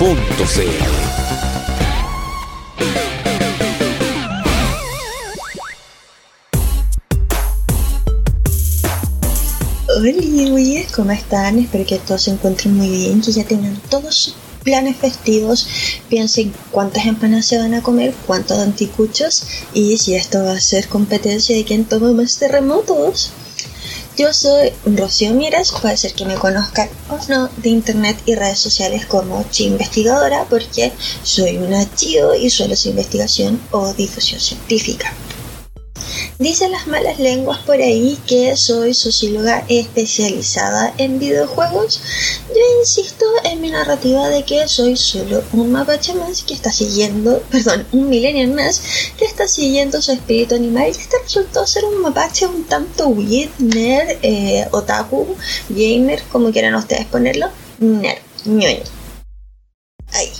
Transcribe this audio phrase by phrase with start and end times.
[0.00, 1.10] radiodemente.cl.
[9.90, 11.58] Hola, ¿cómo están?
[11.58, 15.68] Espero que todos se encuentren muy bien, que ya tengan todos sus planes festivos.
[16.08, 19.44] Piensen cuántas empanadas se van a comer, cuántos anticuchos
[19.74, 23.32] y si esto va a ser competencia de quién toma más terremotos.
[24.16, 28.58] Yo soy Rocío Mieres, puede ser que me conozcan o no de internet y redes
[28.58, 35.12] sociales como Chi Investigadora, porque soy una chio y suelo hacer investigación o difusión científica.
[36.40, 42.00] Dicen las malas lenguas por ahí que soy socióloga especializada en videojuegos.
[42.48, 47.42] Yo insisto en mi narrativa de que soy solo un mapache más que está siguiendo,
[47.50, 48.80] perdón, un millennial más
[49.18, 53.50] que está siguiendo su espíritu animal y este resultó ser un mapache un tanto weird,
[53.58, 55.36] nerd, eh, otaku,
[55.68, 58.84] gamer, como quieran ustedes ponerlo, nerd, ñoño.
[60.14, 60.32] Ahí.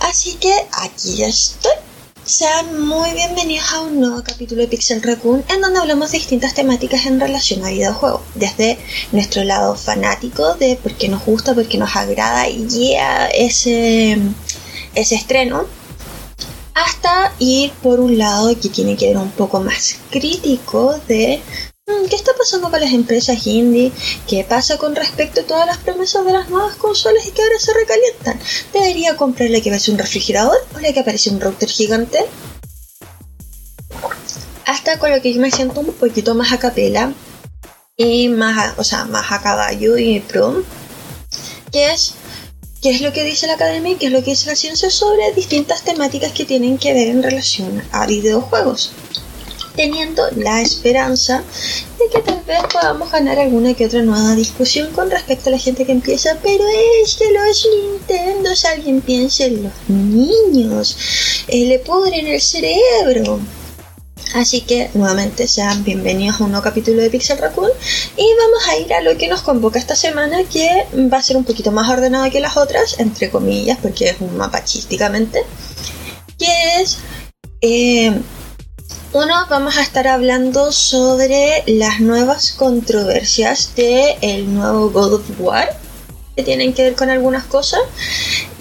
[0.00, 1.81] Así que aquí ya estoy.
[2.24, 6.54] Sean muy bienvenidos a un nuevo capítulo de Pixel Raccoon en donde hablamos de distintas
[6.54, 8.20] temáticas en relación a videojuegos.
[8.36, 8.78] Desde
[9.10, 14.18] nuestro lado fanático de por qué nos gusta, por qué nos agrada y yeah, ese,
[14.94, 15.64] ese estreno,
[16.74, 21.42] hasta ir por un lado que tiene que ver un poco más crítico de
[21.84, 23.90] qué está pasando con las empresas indie,
[24.28, 27.58] qué pasa con respecto a todas las promesas de las nuevas consolas y que ahora
[27.58, 28.38] se recalientan.
[28.72, 32.24] ¿Debería comprar la que parece un refrigerador o la que parece un router gigante?
[34.64, 37.12] Hasta con lo que yo me siento un poquito más a capela
[37.96, 40.62] y más a, o sea, más a caballo y pro,
[41.72, 42.14] que es
[42.80, 44.88] qué es lo que dice la academia y qué es lo que dice la ciencia
[44.90, 48.92] sobre distintas temáticas que tienen que ver en relación a videojuegos
[49.74, 51.42] teniendo la esperanza
[51.98, 55.58] de que tal vez podamos ganar alguna que otra nueva discusión con respecto a la
[55.58, 56.64] gente que empieza, pero
[57.02, 60.96] es que los Nintendos, alguien piensa en los niños,
[61.48, 63.40] eh, le pudren el cerebro.
[64.34, 67.70] Así que nuevamente sean bienvenidos a un nuevo capítulo de Pixel Raccoon
[68.16, 71.36] y vamos a ir a lo que nos convoca esta semana que va a ser
[71.36, 75.44] un poquito más ordenado que las otras, entre comillas, porque es un mapa chísticamente,
[76.38, 76.98] que es...
[77.60, 78.12] Eh,
[79.14, 85.78] uno, vamos a estar hablando sobre las nuevas controversias de el nuevo God of War,
[86.34, 87.80] que tienen que ver con algunas cosas,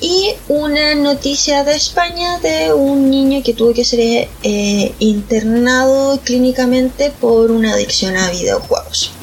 [0.02, 7.14] y una noticia de España de un niño que tuvo que ser eh, internado clínicamente
[7.22, 9.14] por una adicción a videojuegos.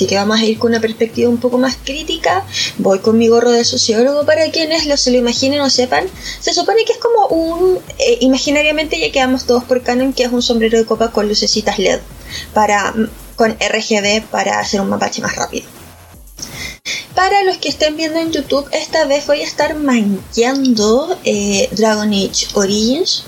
[0.00, 2.42] Así que vamos a ir con una perspectiva un poco más crítica.
[2.78, 6.06] Voy con mi gorro de sociólogo para quienes lo se lo imaginen o sepan.
[6.40, 10.32] Se supone que es como un, eh, imaginariamente ya quedamos todos por canon, que es
[10.32, 12.00] un sombrero de copa con lucecitas LED
[12.54, 12.94] para,
[13.36, 15.66] con RGB para hacer un mapache más rápido.
[17.14, 22.08] Para los que estén viendo en YouTube, esta vez voy a estar manqueando eh, Dragon
[22.08, 23.24] Age Origins,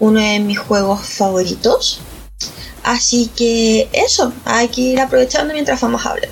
[0.00, 2.00] uno de mis juegos favoritos.
[2.84, 6.28] Así que eso, hay que ir aprovechando mientras vamos a hablar.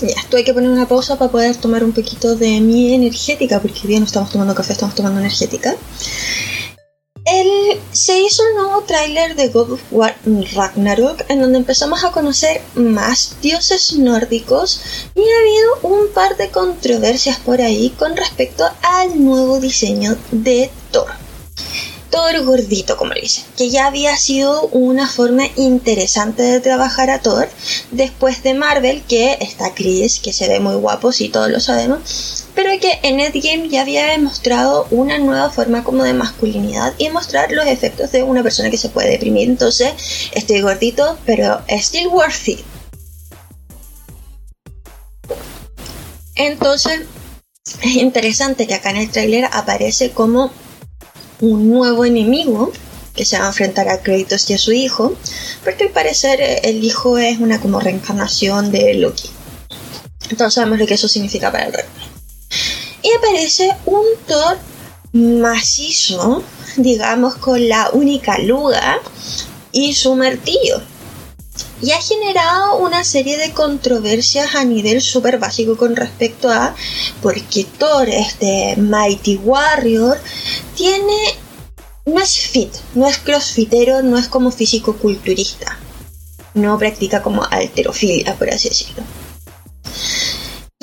[0.00, 3.80] Ya, hay que poner una pausa para poder tomar un poquito de mi energética, porque
[3.82, 5.76] hoy día no estamos tomando café, estamos tomando energética.
[7.24, 10.16] El, se hizo un nuevo tráiler de God of War
[10.54, 14.80] Ragnarok en donde empezamos a conocer más dioses nórdicos
[15.14, 20.70] y ha habido un par de controversias por ahí con respecto al nuevo diseño de
[20.90, 21.21] Thor.
[22.12, 27.20] Thor gordito, como le dicen, que ya había sido una forma interesante de trabajar a
[27.20, 27.48] Thor
[27.90, 32.44] después de Marvel, que está Chris, que se ve muy guapo, sí, todos lo sabemos,
[32.54, 37.50] pero que en Endgame ya había demostrado una nueva forma como de masculinidad y mostrar
[37.50, 39.48] los efectos de una persona que se puede deprimir.
[39.48, 39.94] Entonces,
[40.32, 42.60] estoy gordito, pero still worth it.
[46.34, 47.00] Entonces,
[47.80, 50.50] es interesante que acá en el tráiler aparece como
[51.42, 52.72] un nuevo enemigo
[53.14, 55.14] que se va a enfrentar a Kratos y a su hijo,
[55.64, 59.28] porque al parecer eh, el hijo es una como reencarnación de Loki.
[60.30, 61.90] Entonces sabemos lo que eso significa para el reino.
[63.02, 64.56] Y aparece un Thor
[65.12, 66.42] macizo,
[66.76, 69.00] digamos, con la única luga
[69.72, 70.80] y su martillo.
[71.82, 76.76] Y ha generado una serie de controversias a nivel súper básico con respecto a
[77.20, 80.20] porque Thor, este Mighty Warrior,
[80.76, 81.34] tiene
[82.06, 85.78] no es fit, no es crossfitero, no es como físico-culturista.
[86.54, 89.02] No practica como alterofilia, por así decirlo.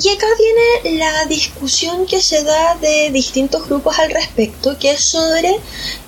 [0.02, 5.04] Y acá viene la discusión que se da de distintos grupos al respecto, que es
[5.04, 5.56] sobre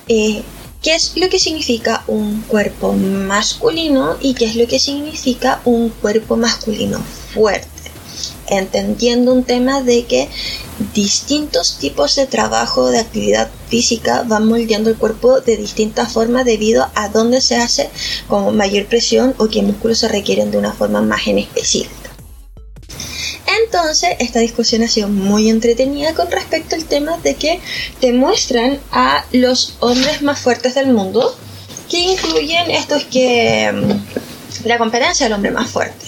[0.08, 0.42] eh,
[0.82, 5.88] qué es lo que significa un cuerpo masculino y qué es lo que significa un
[5.90, 6.98] cuerpo masculino
[7.32, 7.68] fuerte.
[8.48, 10.28] Entendiendo un tema de que
[10.92, 16.88] distintos tipos de trabajo, de actividad física van moldeando el cuerpo de distintas formas debido
[16.94, 17.88] a dónde se hace
[18.26, 22.01] con mayor presión o qué músculos se requieren de una forma más en específica.
[23.74, 27.58] Entonces, esta discusión ha sido muy entretenida con respecto al tema de que
[28.00, 31.34] te muestran a los hombres más fuertes del mundo,
[31.88, 36.04] que incluyen estos que mm, la competencia del hombre más fuerte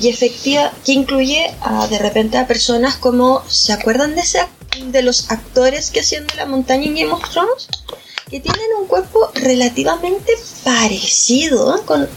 [0.00, 1.54] y efectiva que incluye
[1.90, 4.40] de repente a personas como ¿se acuerdan de ese
[4.86, 7.68] de los actores que hacían de la montaña en Game of Thrones?
[8.30, 10.32] que tienen un cuerpo relativamente
[10.64, 12.08] parecido con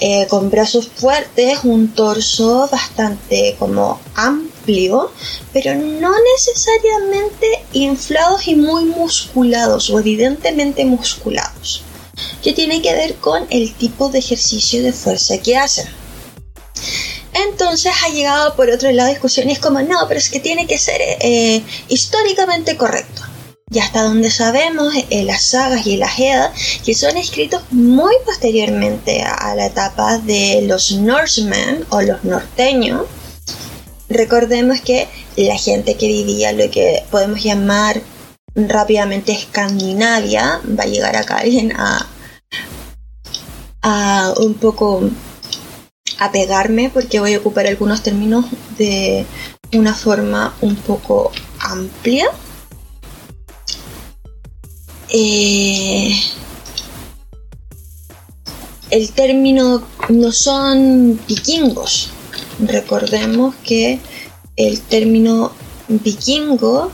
[0.00, 5.10] eh, con brazos fuertes, un torso bastante como amplio,
[5.52, 11.82] pero no necesariamente inflados y muy musculados o evidentemente musculados,
[12.42, 15.86] que tiene que ver con el tipo de ejercicio de fuerza que hacen.
[17.32, 21.00] Entonces ha llegado por otro lado discusiones como, no, pero es que tiene que ser
[21.00, 23.17] eh, históricamente correcto.
[23.70, 26.52] Y hasta donde sabemos, en las sagas y las Eddas,
[26.84, 33.06] que son escritos muy posteriormente a la etapa de los Norsemen o los norteños,
[34.08, 38.00] recordemos que la gente que vivía lo que podemos llamar
[38.54, 42.06] rápidamente Escandinavia, va a llegar acá alguien a,
[43.82, 45.02] a un poco
[46.18, 49.24] apegarme porque voy a ocupar algunos términos de
[49.72, 51.30] una forma un poco
[51.60, 52.28] amplia.
[55.10, 56.14] Eh,
[58.90, 62.10] el término no son vikingos.
[62.60, 64.00] Recordemos que
[64.56, 65.52] el término
[65.88, 66.90] vikingo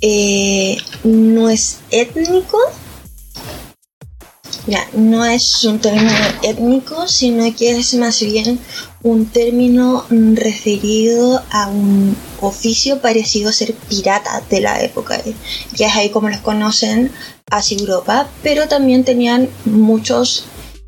[0.00, 2.58] eh, no es étnico,
[4.66, 8.58] ya, no es un término étnico, sino que es más bien
[9.04, 15.20] un término referido a un oficio parecido a ser pirata de la época.
[15.74, 17.12] Ya es ahí como los conocen
[17.50, 20.46] hacia Europa, pero también tenían muchos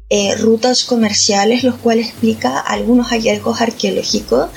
[0.09, 4.49] eh, rutas comerciales, los cuales explica algunos hallazgos arqueológicos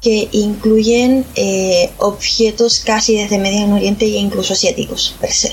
[0.00, 5.52] que incluyen eh, objetos casi desde Medio Oriente e incluso asiáticos per se.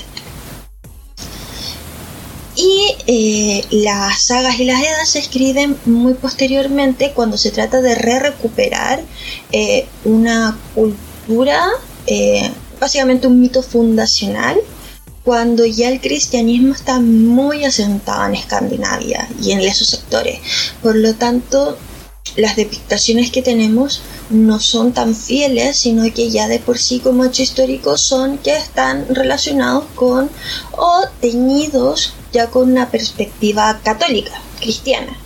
[2.62, 7.94] Y eh, las sagas y las edas se escriben muy posteriormente cuando se trata de
[7.94, 9.00] re-recuperar
[9.50, 11.66] eh, una cultura,
[12.06, 14.60] eh, básicamente un mito fundacional,
[15.24, 20.38] cuando ya el cristianismo está muy asentado en Escandinavia y en esos sectores.
[20.82, 21.78] Por lo tanto,
[22.36, 27.24] las depictaciones que tenemos no son tan fieles, sino que ya de por sí como
[27.24, 30.28] hecho histórico son que están relacionados con
[30.72, 35.16] o teñidos ya con una perspectiva católica, cristiana.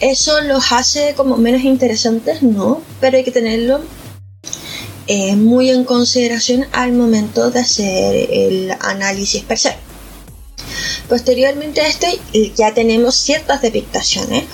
[0.00, 2.42] ¿Eso los hace como menos interesantes?
[2.42, 3.80] No, pero hay que tenerlo
[5.08, 9.74] eh, muy en consideración al momento de hacer el análisis per se.
[11.08, 12.06] Posteriormente a esto
[12.56, 14.44] ya tenemos ciertas depictaciones,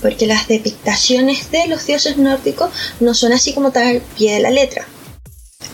[0.00, 4.40] porque las depictaciones de los dioses nórdicos no son así como tal al pie de
[4.40, 4.86] la letra.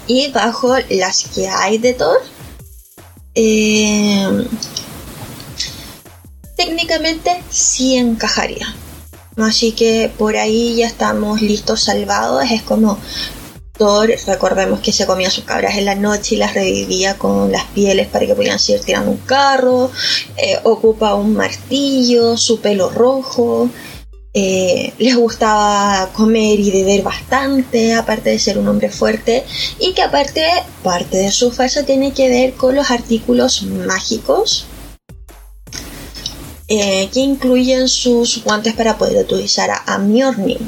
[0.06, 2.21] Y bajo las que hay de Thor,
[3.35, 4.47] eh,
[6.56, 8.75] técnicamente sí encajaría.
[9.37, 12.50] Así que por ahí ya estamos listos, salvados.
[12.50, 12.99] Es como
[14.26, 18.06] recordemos que se comía sus cabras en la noche y las revivía con las pieles
[18.06, 19.90] para que pudieran seguir tirando un carro,
[20.37, 23.68] eh, ocupa un martillo, su pelo rojo,
[24.35, 29.45] eh, les gustaba comer y beber bastante, aparte de ser un hombre fuerte,
[29.79, 30.45] y que aparte
[30.83, 34.67] parte de su fuerza tiene que ver con los artículos mágicos.
[36.69, 40.59] Eh, que incluyen sus guantes para poder utilizar a, a Después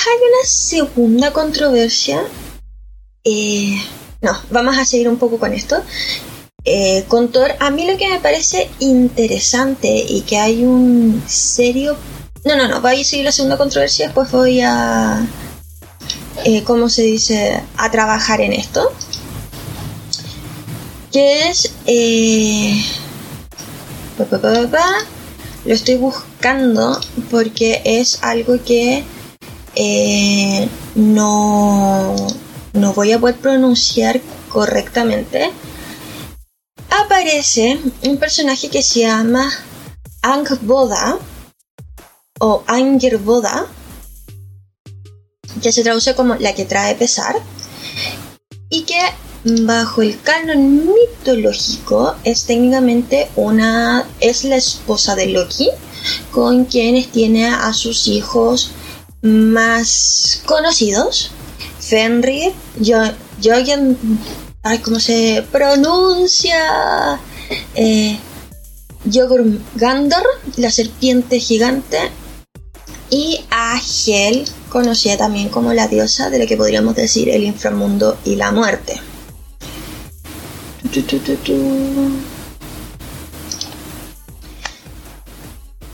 [0.00, 2.24] hay una segunda controversia.
[3.22, 3.80] Eh,
[4.20, 5.76] no, vamos a seguir un poco con esto.
[6.70, 11.96] Eh, con Thor, a mí lo que me parece interesante y que hay un serio...
[12.44, 15.26] No, no, no, voy a seguir la segunda controversia, después voy a...
[16.44, 17.62] Eh, ¿Cómo se dice?
[17.78, 18.92] A trabajar en esto.
[21.10, 21.72] que es...
[21.86, 22.84] Eh,
[25.64, 29.04] lo estoy buscando porque es algo que
[30.96, 32.14] no,
[32.74, 34.20] no voy a poder pronunciar
[34.50, 35.50] correctamente.
[36.90, 39.50] Aparece un personaje que se llama
[40.22, 41.18] Angboda
[42.40, 43.66] o Angerboda,
[45.62, 47.36] que se traduce como la que trae pesar,
[48.70, 49.00] y que
[49.44, 55.70] bajo el canon mitológico es técnicamente una es la esposa de Loki
[56.32, 58.72] con quienes tiene a sus hijos
[59.22, 61.30] más conocidos
[61.78, 62.52] Fenrir
[63.40, 63.96] Jörgen
[64.62, 67.18] ay, ¿cómo se pronuncia?
[67.74, 68.18] Eh,
[69.10, 70.22] Jörmungandr,
[70.56, 71.98] la serpiente gigante
[73.10, 78.18] y a Hel, conocida también como la diosa de lo que podríamos decir el inframundo
[78.24, 79.00] y la muerte.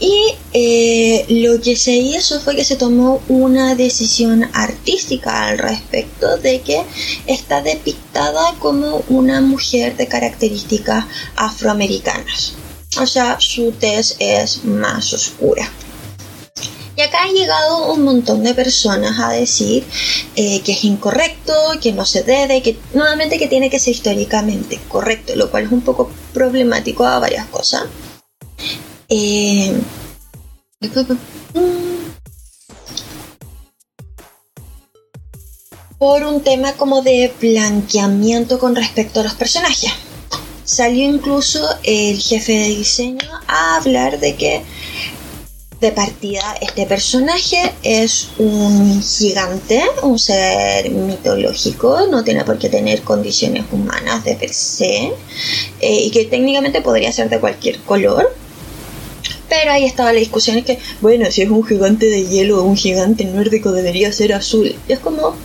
[0.01, 6.37] Y eh, lo que se hizo fue que se tomó una decisión artística al respecto
[6.37, 6.81] de que
[7.27, 12.55] está depictada como una mujer de características afroamericanas.
[13.01, 15.69] O sea, su tez es más oscura.
[16.97, 19.83] Y acá han llegado un montón de personas a decir
[20.37, 24.79] eh, que es incorrecto, que no se debe, que nuevamente que tiene que ser históricamente
[24.87, 27.87] correcto, lo cual es un poco problemático a varias cosas.
[29.09, 29.73] Eh,
[35.99, 39.91] por un tema como de blanqueamiento con respecto a los personajes.
[40.65, 44.63] Salió incluso el jefe de diseño a hablar de que
[45.81, 53.03] de partida este personaje es un gigante, un ser mitológico, no tiene por qué tener
[53.03, 55.13] condiciones humanas de per se,
[55.81, 58.35] eh, y que técnicamente podría ser de cualquier color.
[59.57, 62.65] Pero ahí estaba la discusión es que, bueno, si es un gigante de hielo o
[62.65, 64.75] un gigante nórdico debería ser azul.
[64.89, 65.37] Y es como,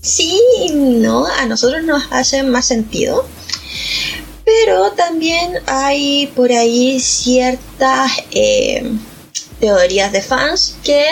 [0.00, 0.40] sí,
[0.72, 3.26] no, a nosotros nos hace más sentido.
[4.44, 8.88] Pero también hay por ahí ciertas eh,
[9.58, 11.04] teorías de fans que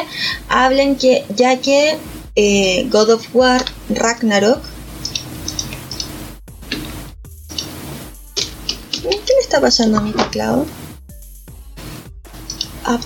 [0.49, 1.99] hablan que ya que
[2.37, 4.63] eh, God of War Ragnarok
[9.03, 10.67] ¿Qué le está pasando a mi teclado?
[12.85, 12.99] Ah.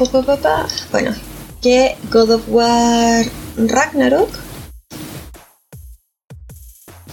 [0.90, 1.14] Bueno,
[1.60, 4.30] que God of War Ragnarok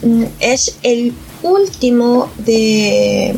[0.01, 3.36] mm, es el último de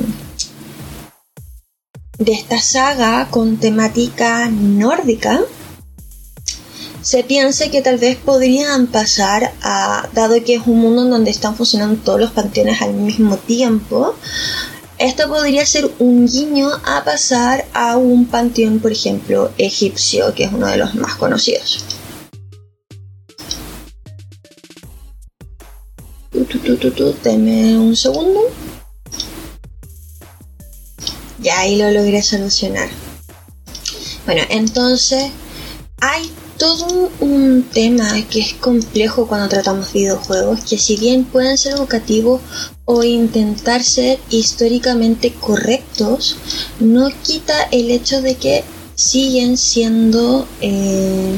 [2.18, 5.42] de esta saga con temática nórdica
[7.02, 11.30] se piensa que tal vez podrían pasar a dado que es un mundo en donde
[11.32, 14.16] están funcionando todos los panteones al mismo tiempo
[14.98, 20.54] esto podría ser un guiño a pasar a un panteón, por ejemplo, egipcio, que es
[20.54, 21.84] uno de los más conocidos.
[27.24, 28.42] Deme un segundo.
[31.40, 32.90] Ya ahí lo logré solucionar.
[34.26, 35.32] Bueno, entonces
[36.02, 41.74] hay todo un tema que es complejo cuando tratamos videojuegos, que si bien pueden ser
[41.74, 42.42] educativos
[42.86, 46.38] o intentar ser históricamente correctos,
[46.80, 48.64] no quita el hecho de que
[48.96, 51.36] siguen siendo, eh,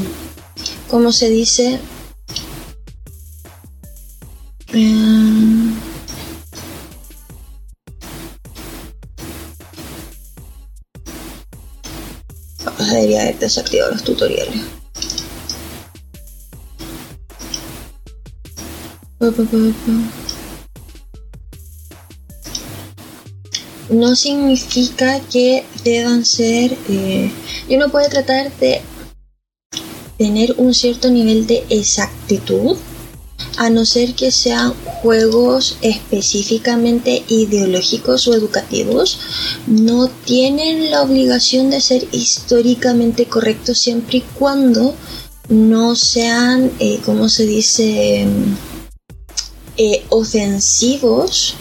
[1.12, 1.80] se dice,
[4.74, 5.58] eh,
[12.94, 14.62] debería haber desactivado los tutoriales.
[19.20, 20.26] Pa, pa, pa,
[23.89, 26.77] No significa que deban ser.
[26.89, 27.32] Eh,
[27.70, 28.82] uno puede tratar de
[30.17, 32.75] tener un cierto nivel de exactitud,
[33.58, 39.20] a no ser que sean juegos específicamente ideológicos o educativos,
[39.67, 44.96] no tienen la obligación de ser históricamente correctos siempre y cuando
[45.50, 48.27] no sean, eh, ¿cómo se dice?
[49.77, 51.56] Eh, ofensivos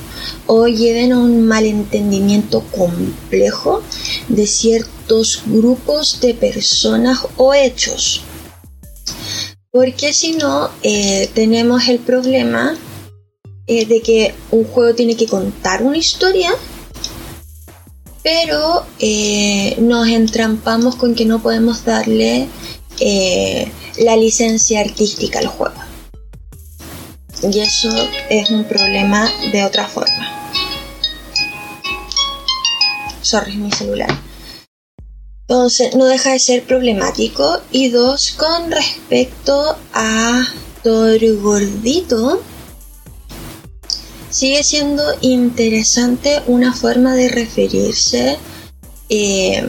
[0.46, 3.82] o lleven a un malentendimiento complejo
[4.28, 8.22] de ciertos grupos de personas o hechos.
[9.70, 12.76] Porque si no, eh, tenemos el problema
[13.66, 16.50] eh, de que un juego tiene que contar una historia,
[18.22, 22.48] pero eh, nos entrampamos con que no podemos darle
[23.98, 25.85] la licencia artística al juego.
[27.50, 27.90] Y eso
[28.28, 30.36] es un problema de otra forma.
[33.26, 34.08] sorry, mi celular.
[35.48, 37.60] Entonces, no deja de ser problemático.
[37.70, 40.46] Y dos, con respecto a
[40.82, 42.42] Thor Gordito,
[44.30, 48.38] sigue siendo interesante una forma de referirse
[49.08, 49.66] eh,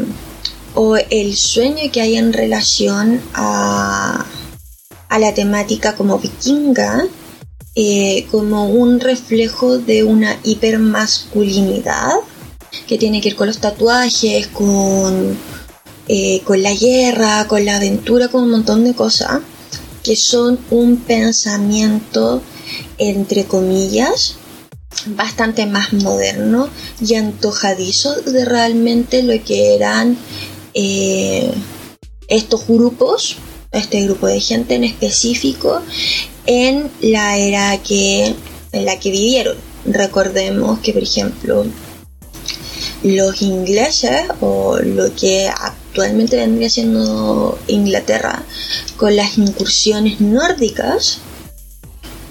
[0.76, 4.26] o el sueño que hay en relación a,
[5.10, 7.06] a la temática como vikinga
[7.80, 12.16] eh, como un reflejo de una hipermasculinidad
[12.88, 15.38] que tiene que ver con los tatuajes, con,
[16.08, 19.42] eh, con la guerra, con la aventura, con un montón de cosas
[20.02, 22.42] que son un pensamiento,
[22.98, 24.38] entre comillas,
[25.06, 26.70] bastante más moderno
[27.00, 30.18] y antojadizo de realmente lo que eran
[30.74, 31.52] eh,
[32.28, 33.38] estos grupos,
[33.72, 35.84] este grupo de gente en específico
[36.48, 38.34] en la era que,
[38.72, 39.58] en la que vivieron.
[39.86, 41.66] Recordemos que, por ejemplo,
[43.04, 48.44] los ingleses o lo que actualmente vendría siendo Inglaterra
[48.98, 51.20] con las incursiones nórdicas,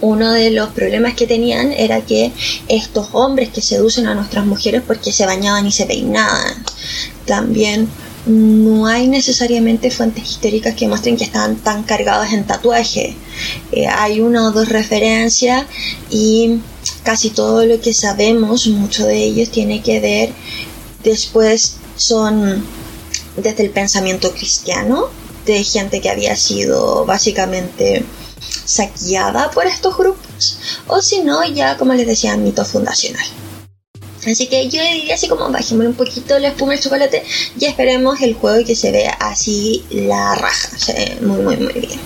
[0.00, 2.32] uno de los problemas que tenían era que
[2.68, 6.64] estos hombres que seducen a nuestras mujeres porque se bañaban y se peinaban,
[7.25, 7.88] también
[8.26, 13.14] no hay necesariamente fuentes históricas que muestren que estaban tan cargadas en tatuaje.
[13.73, 15.64] Eh, hay una o dos referencias
[16.11, 16.59] y
[17.02, 20.33] casi todo lo que sabemos, mucho de ellos tiene que ver
[21.06, 22.64] después son
[23.37, 25.09] desde el pensamiento cristiano,
[25.47, 28.04] de gente que había sido básicamente
[28.64, 33.26] saqueada por estos grupos, o si no, ya como les decía, mito fundacional.
[34.26, 37.23] Así que yo diría así como bajémosle un poquito la espuma del chocolate
[37.59, 40.76] y esperemos el juego que se vea así la raja.
[40.76, 42.00] Se ve muy, muy, muy bien.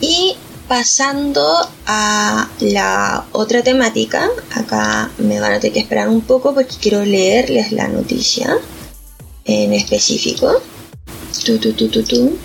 [0.00, 1.44] Y pasando
[1.86, 7.04] a la otra temática, acá me van a tener que esperar un poco porque quiero
[7.04, 8.56] leerles la noticia
[9.44, 10.62] en específico.
[11.44, 12.38] Tu, tu, tu, tu, tu.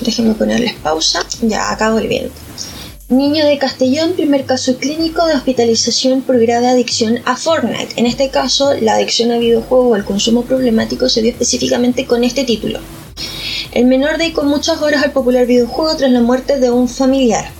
[0.00, 1.24] Déjenme ponerles pausa.
[1.42, 2.30] Ya, acabo bien.
[3.08, 7.94] Niño de Castellón, primer caso clínico de hospitalización por grave adicción a Fortnite.
[7.96, 12.22] En este caso, la adicción a videojuego o el consumo problemático se vio específicamente con
[12.22, 12.80] este título.
[13.72, 17.50] El menor dedicó muchas horas al popular videojuego tras la muerte de un familiar.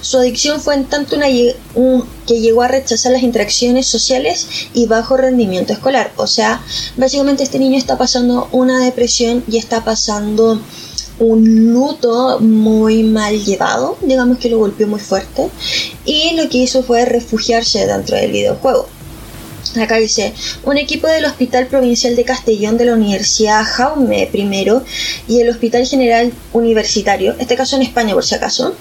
[0.00, 5.16] Su adicción fue en tanto una que llegó a rechazar las interacciones sociales y bajo
[5.16, 6.12] rendimiento escolar.
[6.16, 6.60] O sea,
[6.96, 10.60] básicamente este niño está pasando una depresión y está pasando
[11.18, 15.48] un luto muy mal llevado, digamos que lo golpeó muy fuerte,
[16.04, 18.86] y lo que hizo fue refugiarse dentro del videojuego.
[19.76, 20.32] Acá dice,
[20.64, 24.48] un equipo del Hospital Provincial de Castellón de la Universidad Jaume I
[25.28, 28.74] y el Hospital General Universitario, este caso en España por si acaso,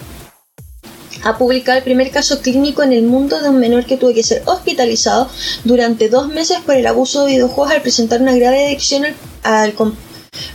[1.23, 4.23] ha publicado el primer caso clínico en el mundo de un menor que tuvo que
[4.23, 5.30] ser hospitalizado
[5.65, 9.73] durante dos meses por el abuso de videojuegos al presentar una grave adicción al, al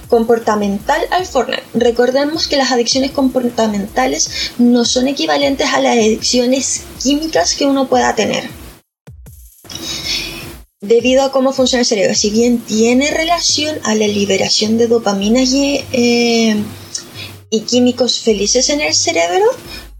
[0.09, 1.63] comportamental al Fortnite.
[1.75, 8.15] Recordemos que las adicciones comportamentales no son equivalentes a las adicciones químicas que uno pueda
[8.15, 8.49] tener.
[10.81, 15.41] Debido a cómo funciona el cerebro, si bien tiene relación a la liberación de dopamina
[15.43, 16.57] y, eh,
[17.51, 19.45] y químicos felices en el cerebro,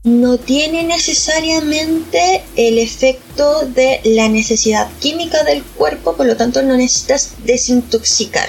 [0.05, 6.77] no tiene necesariamente el efecto de la necesidad química del cuerpo, por lo tanto no
[6.77, 8.49] necesitas desintoxicar.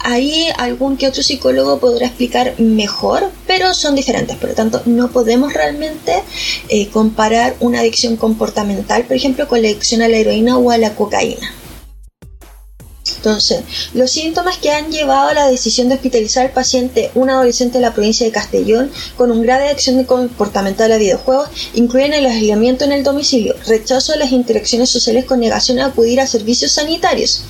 [0.00, 4.36] Ahí algún que otro psicólogo podrá explicar mejor, pero son diferentes.
[4.36, 6.22] Por lo tanto, no podemos realmente
[6.68, 10.78] eh, comparar una adicción comportamental, por ejemplo, con la adicción a la heroína o a
[10.78, 11.54] la cocaína.
[13.18, 13.62] Entonces,
[13.94, 17.82] los síntomas que han llevado a la decisión de hospitalizar al paciente, un adolescente de
[17.82, 22.92] la provincia de Castellón, con un grave adicción comportamental a videojuegos, incluyen el aislamiento en
[22.92, 27.42] el domicilio, rechazo de las interacciones sociales con negación a acudir a servicios sanitarios,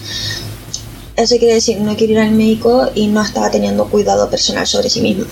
[1.19, 4.89] eso quiere decir no quiere ir al médico y no estaba teniendo cuidado personal sobre
[4.89, 5.25] sí mismo.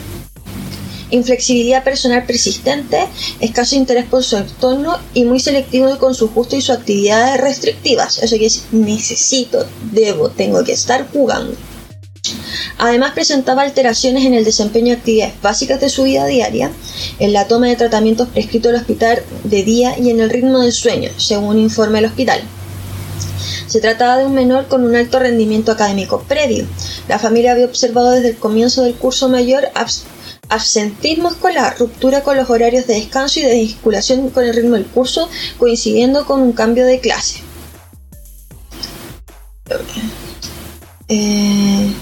[1.10, 3.06] Inflexibilidad personal persistente,
[3.38, 8.18] escaso interés por su entorno y muy selectivo con su gusto y sus actividades restrictivas.
[8.18, 11.54] Eso quiere decir necesito, debo, tengo que estar jugando.
[12.78, 16.72] Además presentaba alteraciones en el desempeño de actividades básicas de su vida diaria,
[17.20, 20.72] en la toma de tratamientos prescritos al hospital de día y en el ritmo del
[20.72, 22.42] sueño, según informe el hospital.
[23.66, 26.66] Se trataba de un menor con un alto rendimiento académico previo.
[27.08, 29.68] La familia había observado desde el comienzo del curso mayor
[30.48, 34.86] absentismo escolar, ruptura con los horarios de descanso y de desvinculación con el ritmo del
[34.86, 37.40] curso, coincidiendo con un cambio de clase.
[41.08, 41.92] Eh,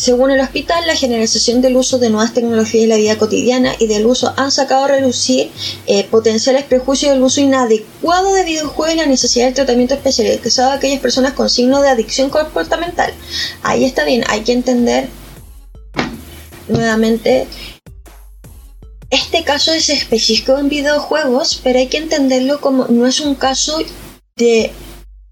[0.00, 3.86] Según el hospital, la generalización del uso de nuevas tecnologías en la vida cotidiana y
[3.86, 5.50] del uso han sacado a relucir
[5.86, 10.76] eh, potenciales prejuicios del uso inadecuado de videojuegos y la necesidad del tratamiento especializado de
[10.76, 13.12] aquellas personas con signos de adicción comportamental.
[13.62, 15.10] Ahí está bien, hay que entender
[16.66, 17.46] nuevamente
[19.10, 23.78] este caso es específico en videojuegos, pero hay que entenderlo como no es un caso
[24.36, 24.72] de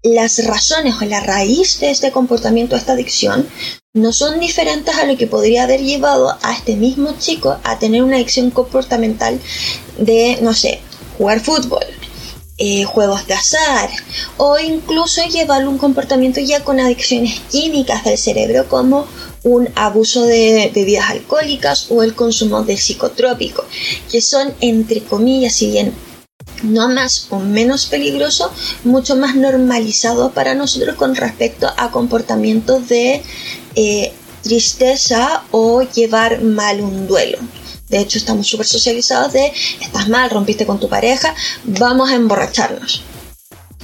[0.03, 3.47] las razones o la raíz de este comportamiento, esta adicción,
[3.95, 8.03] no son diferentes a lo que podría haber llevado a este mismo chico a tener
[8.03, 9.39] una adicción comportamental
[9.97, 10.79] de, no sé,
[11.17, 11.83] jugar fútbol,
[12.59, 13.89] eh, juegos de azar
[14.37, 19.07] o incluso llevar un comportamiento ya con adicciones químicas del cerebro como
[19.41, 23.65] un abuso de bebidas alcohólicas o el consumo de psicotrópico,
[24.11, 25.95] que son entre comillas, si bien
[26.63, 28.51] no más o menos peligroso,
[28.83, 33.21] mucho más normalizado para nosotros con respecto a comportamientos de
[33.75, 37.37] eh, tristeza o llevar mal un duelo.
[37.89, 39.51] De hecho, estamos súper socializados de,
[39.81, 43.03] estás mal, rompiste con tu pareja, vamos a emborracharnos.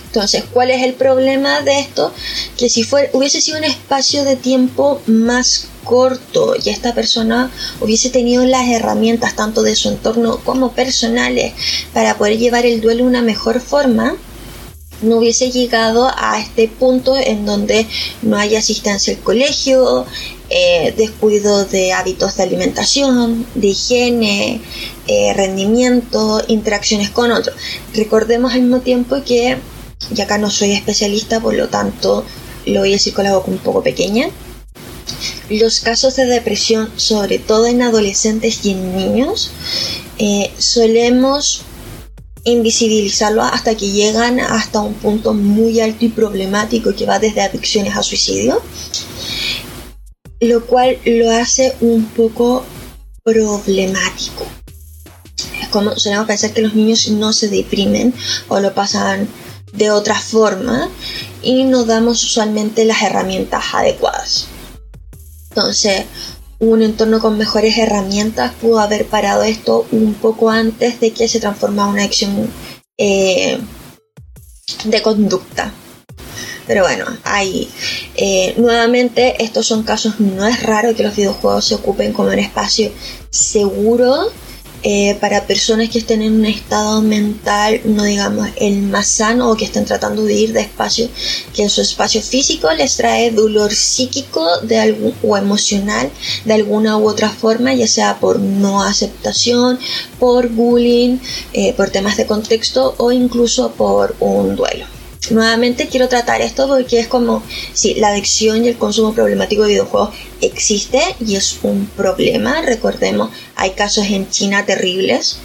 [0.07, 2.13] Entonces, ¿cuál es el problema de esto?
[2.57, 8.09] Que si fuera, hubiese sido un espacio de tiempo más corto y esta persona hubiese
[8.09, 11.53] tenido las herramientas tanto de su entorno como personales
[11.93, 14.15] para poder llevar el duelo de una mejor forma,
[15.05, 17.87] no hubiese llegado a este punto en donde
[18.21, 20.05] no hay asistencia al colegio,
[20.49, 24.61] eh, descuido de hábitos de alimentación, de higiene,
[25.07, 27.55] eh, rendimiento, interacciones con otros.
[27.93, 29.57] Recordemos al mismo tiempo que
[30.15, 32.25] y acá no soy especialista, por lo tanto
[32.65, 34.29] lo voy a decir con la boca un poco pequeña.
[35.49, 39.51] Los casos de depresión, sobre todo en adolescentes y en niños,
[40.17, 41.61] eh, solemos
[42.45, 47.97] invisibilizarlo hasta que llegan hasta un punto muy alto y problemático que va desde adicciones
[47.97, 48.61] a suicidio,
[50.39, 52.63] lo cual lo hace un poco
[53.23, 54.45] problemático.
[55.59, 58.13] Es como solemos pensar que los niños no se deprimen
[58.47, 59.27] o lo pasan
[59.73, 60.89] de otra forma
[61.41, 64.47] y no damos usualmente las herramientas adecuadas.
[65.49, 66.05] Entonces,
[66.59, 71.39] un entorno con mejores herramientas pudo haber parado esto un poco antes de que se
[71.39, 72.49] transformara una acción
[72.97, 73.59] eh,
[74.85, 75.71] de conducta.
[76.67, 77.69] Pero bueno, ahí
[78.15, 82.39] eh, nuevamente estos son casos, no es raro que los videojuegos se ocupen como un
[82.39, 82.91] espacio
[83.29, 84.31] seguro
[84.87, 89.57] eh, para personas que estén en un estado mental, no digamos el más sano o
[89.57, 91.09] que estén tratando de ir despacio,
[91.55, 96.11] que en su espacio físico les trae dolor psíquico de algún, o emocional
[96.45, 99.79] de alguna u otra forma, ya sea por no aceptación,
[100.19, 101.17] por bullying,
[101.53, 104.94] eh, por temas de contexto o incluso por un duelo.
[105.31, 107.41] Nuevamente quiero tratar esto porque es como
[107.73, 112.61] si la adicción y el consumo problemático de videojuegos existe y es un problema.
[112.61, 115.37] Recordemos, hay casos en China terribles.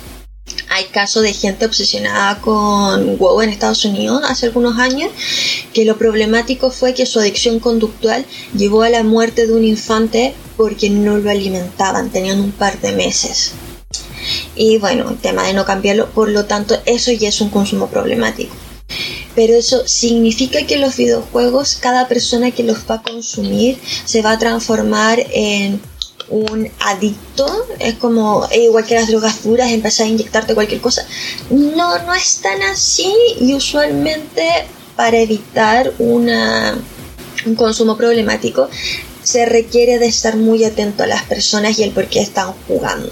[0.69, 5.11] Hay casos de gente obsesionada con WoW en Estados Unidos hace algunos años,
[5.73, 8.25] que lo problemático fue que su adicción conductual
[8.57, 12.93] llevó a la muerte de un infante porque no lo alimentaban, tenían un par de
[12.93, 13.53] meses.
[14.57, 17.89] Y bueno, el tema de no cambiarlo, por lo tanto, eso ya es un consumo
[17.89, 18.55] problemático
[19.35, 24.33] pero eso significa que los videojuegos, cada persona que los va a consumir se va
[24.33, 25.81] a transformar en
[26.29, 31.07] un adicto, es como igual que las drogas duras, empezar a inyectarte cualquier cosa.
[31.51, 34.67] No, no es tan así y usualmente
[34.97, 36.29] para evitar un
[37.57, 38.69] consumo problemático
[39.23, 43.11] se requiere de estar muy atento a las personas y el por qué están jugando.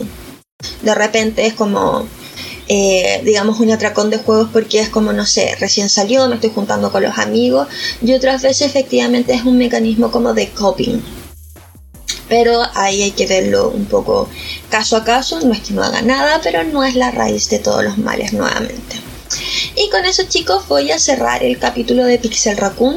[0.82, 2.06] De repente es como
[2.68, 6.50] eh, digamos, un atracón de juegos porque es como, no sé, recién salió, me estoy
[6.50, 7.68] juntando con los amigos
[8.02, 11.00] y otras veces efectivamente es un mecanismo como de coping.
[12.28, 14.28] Pero ahí hay que verlo un poco
[14.68, 17.58] caso a caso, no es que no haga nada, pero no es la raíz de
[17.58, 19.07] todos los males nuevamente.
[19.76, 22.96] Y con eso chicos voy a cerrar el capítulo de Pixel Raccoon.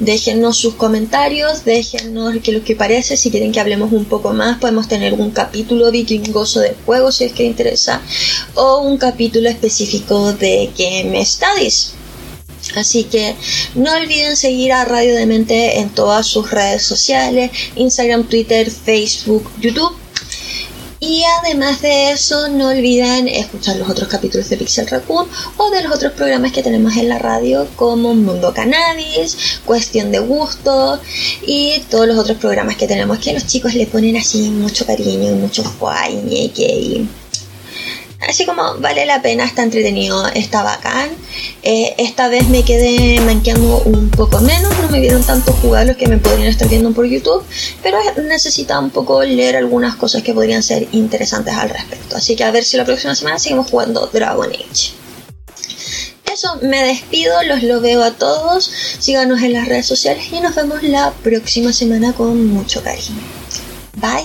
[0.00, 3.16] Déjennos sus comentarios, déjennos qué lo que parece.
[3.16, 7.24] Si quieren que hablemos un poco más, podemos tener un capítulo vikingoso de juegos si
[7.24, 8.00] es que interesa.
[8.54, 11.94] O un capítulo específico de Game Studies.
[12.76, 13.34] Así que
[13.74, 20.01] no olviden seguir a Radio Demente en todas sus redes sociales, Instagram, Twitter, Facebook, YouTube
[21.02, 25.82] y además de eso, no olviden escuchar los otros capítulos de Pixel Raccoon o de
[25.82, 31.00] los otros programas que tenemos en la radio, como Mundo Cannabis, Cuestión de Gusto
[31.44, 35.32] y todos los otros programas que tenemos que los chicos le ponen así mucho cariño
[35.32, 37.08] y mucho guay, y
[38.28, 41.10] Así como vale la pena, está entretenido, está bacán.
[41.62, 45.96] Eh, esta vez me quedé manqueando un poco menos, no me vieron tanto jugar los
[45.96, 47.42] que me podrían estar viendo por YouTube,
[47.82, 52.16] pero necesitaba un poco leer algunas cosas que podrían ser interesantes al respecto.
[52.16, 54.92] Así que a ver si la próxima semana seguimos jugando Dragon Age.
[56.32, 60.54] Eso, me despido, los lo veo a todos, síganos en las redes sociales y nos
[60.54, 63.20] vemos la próxima semana con mucho cariño.
[63.96, 64.24] Bye.